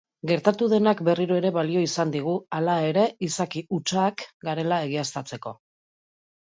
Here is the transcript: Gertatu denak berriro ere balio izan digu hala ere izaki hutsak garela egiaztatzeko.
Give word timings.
Gertatu 0.29 0.69
denak 0.71 1.03
berriro 1.09 1.37
ere 1.41 1.51
balio 1.59 1.83
izan 1.89 2.13
digu 2.17 2.33
hala 2.59 2.79
ere 2.93 3.05
izaki 3.31 3.65
hutsak 3.79 4.27
garela 4.51 4.83
egiaztatzeko. 4.89 5.59